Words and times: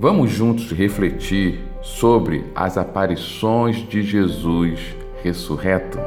Vamos 0.00 0.30
juntos 0.30 0.70
refletir 0.70 1.58
sobre 1.82 2.44
as 2.54 2.78
aparições 2.78 3.78
de 3.78 4.00
Jesus 4.00 4.94
ressurreto. 5.24 5.98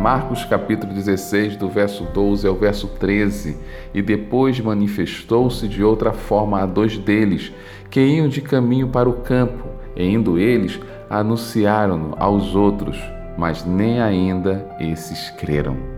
Marcos 0.00 0.46
capítulo 0.46 0.94
16, 0.94 1.56
do 1.58 1.68
verso 1.68 2.04
12 2.04 2.46
ao 2.46 2.54
verso 2.54 2.88
13. 2.98 3.58
E 3.92 4.00
depois 4.00 4.58
manifestou-se 4.58 5.68
de 5.68 5.84
outra 5.84 6.14
forma 6.14 6.62
a 6.62 6.64
dois 6.64 6.96
deles, 6.96 7.52
que 7.90 8.00
iam 8.00 8.26
de 8.26 8.40
caminho 8.40 8.88
para 8.88 9.06
o 9.06 9.20
campo, 9.20 9.66
e 9.94 10.02
indo 10.02 10.38
eles, 10.38 10.80
anunciaram-no 11.10 12.14
aos 12.18 12.54
outros, 12.54 12.98
mas 13.36 13.66
nem 13.66 14.00
ainda 14.00 14.66
esses 14.80 15.28
creram. 15.32 15.95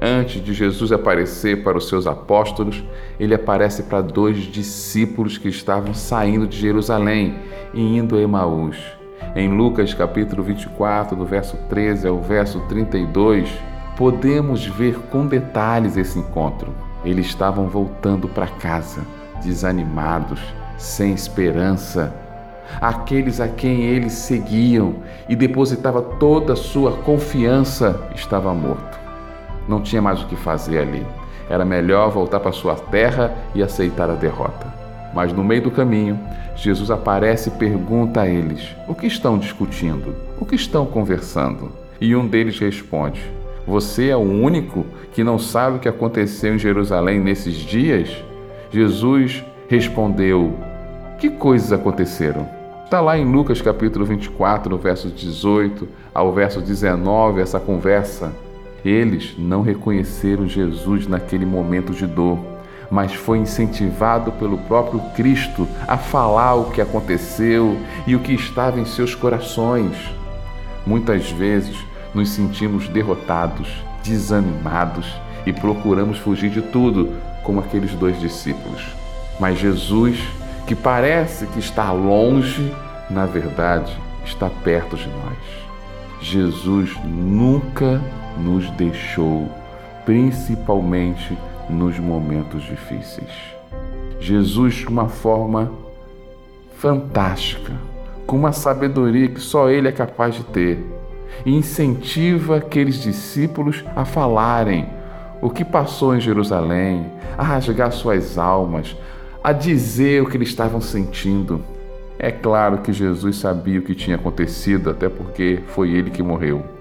Antes 0.00 0.44
de 0.44 0.54
Jesus 0.54 0.92
aparecer 0.92 1.64
para 1.64 1.76
os 1.76 1.88
seus 1.88 2.06
apóstolos, 2.06 2.84
ele 3.18 3.34
aparece 3.34 3.82
para 3.82 4.00
dois 4.00 4.36
discípulos 4.44 5.38
que 5.38 5.48
estavam 5.48 5.92
saindo 5.92 6.46
de 6.46 6.56
Jerusalém 6.56 7.36
e 7.74 7.98
indo 7.98 8.16
a 8.16 8.20
Emaús. 8.20 8.76
Em 9.34 9.48
Lucas 9.48 9.92
capítulo 9.92 10.44
24, 10.44 11.16
do 11.16 11.24
verso 11.24 11.56
13 11.68 12.06
ao 12.06 12.20
verso 12.20 12.60
32, 12.68 13.50
podemos 13.96 14.64
ver 14.64 14.96
com 15.10 15.26
detalhes 15.26 15.96
esse 15.96 16.16
encontro. 16.16 16.72
Eles 17.04 17.26
estavam 17.26 17.68
voltando 17.68 18.28
para 18.28 18.46
casa, 18.46 19.04
desanimados, 19.42 20.40
sem 20.76 21.12
esperança. 21.12 22.14
Aqueles 22.80 23.40
a 23.40 23.48
quem 23.48 23.82
eles 23.82 24.12
seguiam 24.12 24.96
e 25.28 25.34
depositava 25.34 26.00
toda 26.00 26.52
a 26.52 26.56
sua 26.56 26.92
confiança 26.98 28.00
estava 28.14 28.54
morto. 28.54 28.97
Não 29.68 29.82
tinha 29.82 30.00
mais 30.00 30.22
o 30.22 30.26
que 30.26 30.34
fazer 30.34 30.78
ali. 30.78 31.06
Era 31.48 31.64
melhor 31.64 32.10
voltar 32.10 32.40
para 32.40 32.52
sua 32.52 32.74
terra 32.74 33.36
e 33.54 33.62
aceitar 33.62 34.08
a 34.10 34.14
derrota. 34.14 34.66
Mas 35.14 35.32
no 35.32 35.44
meio 35.44 35.62
do 35.62 35.70
caminho, 35.70 36.18
Jesus 36.56 36.90
aparece 36.90 37.48
e 37.48 37.52
pergunta 37.52 38.22
a 38.22 38.28
eles: 38.28 38.74
O 38.88 38.94
que 38.94 39.06
estão 39.06 39.38
discutindo? 39.38 40.14
O 40.40 40.44
que 40.44 40.54
estão 40.54 40.86
conversando? 40.86 41.70
E 42.00 42.14
um 42.16 42.26
deles 42.26 42.58
responde: 42.58 43.20
Você 43.66 44.08
é 44.08 44.16
o 44.16 44.20
único 44.20 44.84
que 45.12 45.22
não 45.22 45.38
sabe 45.38 45.76
o 45.76 45.80
que 45.80 45.88
aconteceu 45.88 46.54
em 46.54 46.58
Jerusalém 46.58 47.20
nesses 47.20 47.56
dias? 47.56 48.10
Jesus 48.70 49.44
respondeu: 49.68 50.54
Que 51.18 51.30
coisas 51.30 51.72
aconteceram? 51.72 52.48
Está 52.84 53.00
lá 53.00 53.18
em 53.18 53.30
Lucas 53.30 53.60
capítulo 53.60 54.06
24, 54.06 54.70
no 54.70 54.78
verso 54.78 55.08
18 55.08 55.86
ao 56.14 56.32
verso 56.32 56.60
19, 56.60 57.40
essa 57.40 57.60
conversa. 57.60 58.32
Eles 58.84 59.34
não 59.38 59.62
reconheceram 59.62 60.48
Jesus 60.48 61.06
naquele 61.06 61.44
momento 61.44 61.92
de 61.92 62.06
dor 62.06 62.38
mas 62.90 63.12
foi 63.12 63.38
incentivado 63.38 64.32
pelo 64.32 64.58
próprio 64.58 65.00
Cristo 65.14 65.68
a 65.86 65.96
falar 65.96 66.54
o 66.54 66.70
que 66.70 66.80
aconteceu 66.80 67.78
e 68.06 68.14
o 68.14 68.20
que 68.20 68.32
estava 68.32 68.80
em 68.80 68.84
seus 68.84 69.14
corações. 69.14 69.94
Muitas 70.86 71.30
vezes 71.30 71.76
nos 72.14 72.30
sentimos 72.30 72.88
derrotados, 72.88 73.68
desanimados 74.02 75.06
e 75.44 75.52
procuramos 75.52 76.18
fugir 76.18 76.50
de 76.50 76.62
tudo, 76.62 77.14
como 77.42 77.60
aqueles 77.60 77.92
dois 77.94 78.18
discípulos. 78.20 78.82
Mas 79.38 79.58
Jesus, 79.58 80.18
que 80.66 80.74
parece 80.74 81.46
que 81.46 81.58
está 81.58 81.92
longe, 81.92 82.72
na 83.10 83.26
verdade 83.26 83.96
está 84.24 84.50
perto 84.50 84.96
de 84.96 85.08
nós. 85.08 85.38
Jesus 86.20 86.94
nunca 87.04 88.00
nos 88.38 88.70
deixou, 88.72 89.48
principalmente 90.04 91.36
nos 91.68 91.98
momentos 91.98 92.62
difíceis. 92.62 93.30
Jesus, 94.20 94.74
de 94.74 94.86
uma 94.86 95.08
forma 95.08 95.70
fantástica, 96.76 97.72
com 98.26 98.36
uma 98.36 98.52
sabedoria 98.52 99.28
que 99.28 99.40
só 99.40 99.68
Ele 99.68 99.88
é 99.88 99.92
capaz 99.92 100.34
de 100.34 100.44
ter, 100.44 100.84
incentiva 101.44 102.56
aqueles 102.56 103.02
discípulos 103.02 103.84
a 103.94 104.04
falarem 104.04 104.86
o 105.40 105.50
que 105.50 105.64
passou 105.64 106.16
em 106.16 106.20
Jerusalém, 106.20 107.06
a 107.36 107.42
rasgar 107.42 107.92
suas 107.92 108.38
almas, 108.38 108.96
a 109.42 109.52
dizer 109.52 110.22
o 110.22 110.26
que 110.26 110.36
eles 110.36 110.48
estavam 110.48 110.80
sentindo. 110.80 111.62
É 112.18 112.32
claro 112.32 112.78
que 112.78 112.92
Jesus 112.92 113.36
sabia 113.36 113.78
o 113.78 113.82
que 113.82 113.94
tinha 113.94 114.16
acontecido, 114.16 114.90
até 114.90 115.08
porque 115.08 115.60
foi 115.68 115.90
ele 115.90 116.10
que 116.10 116.22
morreu. 116.22 116.77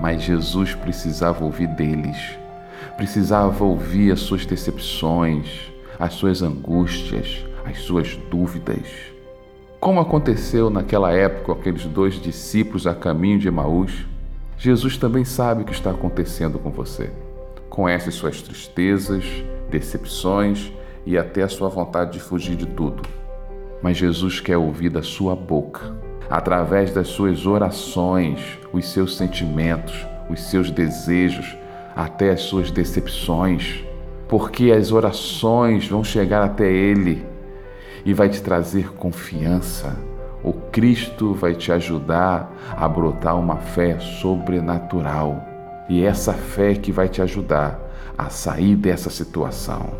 Mas 0.00 0.22
Jesus 0.22 0.74
precisava 0.74 1.44
ouvir 1.44 1.68
deles 1.68 2.16
precisava 2.96 3.62
ouvir 3.62 4.10
as 4.10 4.20
suas 4.20 4.46
decepções, 4.46 5.70
as 5.98 6.14
suas 6.14 6.42
angústias, 6.42 7.44
as 7.64 7.78
suas 7.80 8.16
dúvidas. 8.30 8.86
Como 9.78 10.00
aconteceu 10.00 10.70
naquela 10.70 11.12
época 11.12 11.44
com 11.44 11.52
aqueles 11.52 11.84
dois 11.84 12.14
discípulos 12.20 12.86
a 12.86 12.94
caminho 12.94 13.38
de 13.38 13.48
Emaús, 13.48 14.06
Jesus 14.58 14.96
também 14.96 15.24
sabe 15.24 15.62
o 15.62 15.64
que 15.64 15.72
está 15.72 15.90
acontecendo 15.90 16.58
com 16.58 16.70
você. 16.70 17.10
Conhece 17.68 18.10
suas 18.10 18.40
tristezas, 18.40 19.24
decepções 19.70 20.72
e 21.04 21.18
até 21.18 21.42
a 21.42 21.48
sua 21.48 21.68
vontade 21.68 22.14
de 22.14 22.20
fugir 22.20 22.56
de 22.56 22.66
tudo. 22.66 23.02
Mas 23.82 23.98
Jesus 23.98 24.40
quer 24.40 24.56
ouvir 24.56 24.88
da 24.88 25.02
sua 25.02 25.36
boca, 25.36 25.94
através 26.28 26.92
das 26.92 27.08
suas 27.08 27.46
orações, 27.46 28.58
os 28.72 28.88
seus 28.88 29.16
sentimentos, 29.16 30.06
os 30.28 30.40
seus 30.40 30.70
desejos, 30.70 31.56
até 31.94 32.30
as 32.30 32.42
suas 32.42 32.70
decepções, 32.70 33.84
porque 34.28 34.70
as 34.70 34.92
orações 34.92 35.88
vão 35.88 36.02
chegar 36.04 36.44
até 36.44 36.70
Ele 36.70 37.24
e 38.04 38.12
vai 38.12 38.28
te 38.28 38.42
trazer 38.42 38.92
confiança. 38.94 39.96
O 40.42 40.52
Cristo 40.52 41.32
vai 41.32 41.54
te 41.54 41.72
ajudar 41.72 42.54
a 42.76 42.86
brotar 42.86 43.38
uma 43.38 43.56
fé 43.56 43.98
sobrenatural. 43.98 45.44
E 45.88 46.04
é 46.04 46.06
essa 46.06 46.32
fé 46.32 46.74
que 46.74 46.92
vai 46.92 47.08
te 47.08 47.22
ajudar 47.22 47.80
a 48.16 48.28
sair 48.28 48.76
dessa 48.76 49.10
situação. 49.10 49.90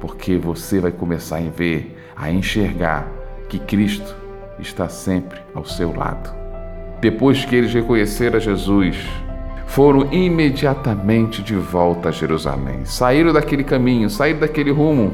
Porque 0.00 0.36
você 0.36 0.80
vai 0.80 0.92
começar 0.92 1.38
a 1.38 1.50
ver, 1.50 1.98
a 2.16 2.30
enxergar 2.30 3.06
que 3.48 3.58
Cristo 3.58 4.21
está 4.58 4.88
sempre 4.88 5.40
ao 5.54 5.64
seu 5.64 5.94
lado. 5.94 6.34
Depois 7.00 7.44
que 7.44 7.56
eles 7.56 7.72
reconheceram 7.74 8.38
Jesus, 8.38 8.96
foram 9.66 10.12
imediatamente 10.12 11.42
de 11.42 11.54
volta 11.54 12.10
a 12.10 12.12
Jerusalém. 12.12 12.84
Saíram 12.84 13.32
daquele 13.32 13.64
caminho, 13.64 14.10
saíram 14.10 14.40
daquele 14.40 14.70
rumo, 14.70 15.12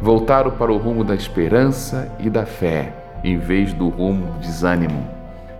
voltaram 0.00 0.52
para 0.52 0.72
o 0.72 0.78
rumo 0.78 1.02
da 1.02 1.14
esperança 1.14 2.10
e 2.18 2.30
da 2.30 2.46
fé, 2.46 2.94
em 3.24 3.36
vez 3.36 3.72
do 3.72 3.88
rumo 3.88 4.26
do 4.26 4.38
desânimo. 4.38 5.06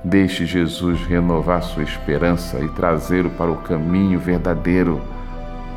Deixe 0.04 0.46
Jesus 0.46 1.00
renovar 1.00 1.62
sua 1.64 1.82
esperança 1.82 2.60
e 2.60 2.68
trazê-lo 2.68 3.30
para 3.30 3.50
o 3.50 3.56
caminho 3.56 4.20
verdadeiro. 4.20 5.02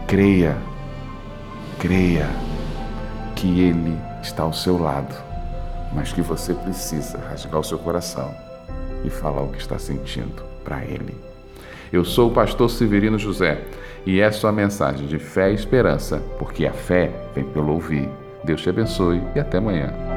Creia, 0.05 0.55
creia 1.79 2.29
que 3.35 3.59
Ele 3.59 3.97
está 4.21 4.43
ao 4.43 4.53
seu 4.53 4.77
lado, 4.77 5.15
mas 5.93 6.11
que 6.11 6.21
você 6.21 6.53
precisa 6.53 7.17
rasgar 7.17 7.59
o 7.59 7.63
seu 7.63 7.77
coração 7.77 8.33
e 9.03 9.09
falar 9.09 9.41
o 9.41 9.51
que 9.51 9.59
está 9.59 9.79
sentindo 9.79 10.43
para 10.63 10.83
Ele. 10.83 11.15
Eu 11.91 12.05
sou 12.05 12.29
o 12.29 12.33
pastor 12.33 12.69
Severino 12.69 13.17
José 13.17 13.63
e 14.05 14.19
essa 14.19 14.47
é 14.47 14.49
a 14.49 14.53
mensagem 14.53 15.07
de 15.07 15.17
fé 15.17 15.51
e 15.51 15.55
esperança, 15.55 16.21
porque 16.37 16.65
a 16.65 16.73
fé 16.73 17.11
vem 17.33 17.43
pelo 17.45 17.73
ouvir. 17.73 18.07
Deus 18.43 18.61
te 18.61 18.69
abençoe 18.69 19.21
e 19.35 19.39
até 19.39 19.57
amanhã. 19.57 20.08